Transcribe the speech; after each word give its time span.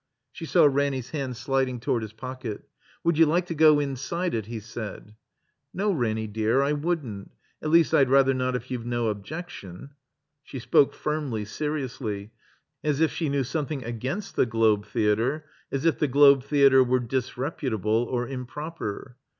She 0.31 0.47
saw 0.47 0.65
Ranny's 0.65 1.11
hand 1.11 1.37
sliding 1.37 1.79
toward 1.79 2.01
his 2.01 2.11
pocket. 2.11 2.63
"Would 3.03 3.19
you 3.19 3.27
like 3.27 3.45
to 3.45 3.53
go 3.53 3.79
inside 3.79 4.33
it?" 4.33 4.47
he 4.47 4.59
said. 4.59 5.13
"No, 5.75 5.91
Ranny, 5.91 6.25
dear, 6.25 6.63
I 6.63 6.71
wouldn't. 6.73 7.29
At 7.61 7.69
least, 7.69 7.93
I'd 7.93 8.09
rather 8.09 8.33
not 8.33 8.55
if 8.55 8.71
you've 8.71 8.83
no 8.83 9.09
objection." 9.09 9.91
She 10.41 10.57
spoke 10.57 10.95
firmly, 10.95 11.45
seriously, 11.45 12.31
as 12.83 12.99
if 12.99 13.11
she 13.11 13.29
knew 13.29 13.43
some 13.43 13.67
thing 13.67 13.83
against 13.83 14.35
the 14.35 14.47
Globe 14.47 14.87
Theater, 14.87 15.45
as 15.71 15.85
if 15.85 15.99
the 15.99 16.07
Globe 16.07 16.41
Theater 16.41 16.83
were 16.83 16.99
disreputable 16.99 18.05
or 18.09 18.27
improper. 18.27 19.17